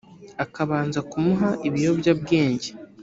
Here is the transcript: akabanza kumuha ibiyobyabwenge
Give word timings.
akabanza 0.43 0.99
kumuha 1.09 1.49
ibiyobyabwenge 1.67 2.69